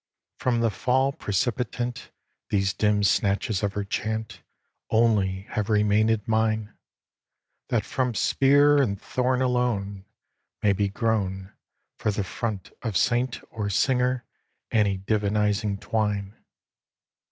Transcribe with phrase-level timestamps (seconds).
[0.39, 2.09] From the fall precipitant
[2.49, 4.37] These dim snatches of her chant[B]
[4.89, 6.73] Only have remainèd mine;
[7.69, 10.05] That from spear and thorn alone
[10.63, 11.53] May be grown
[11.99, 14.25] For the front of saint or singer
[14.71, 16.33] any divinizing twine.